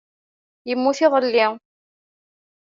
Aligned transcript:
Yemmut 0.69 0.99
iḍelli. 1.05 1.45